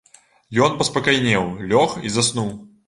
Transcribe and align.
Ён 0.67 0.79
паспакайнеў, 0.79 1.47
лёг 1.75 1.97
і 2.07 2.17
заснуў. 2.19 2.55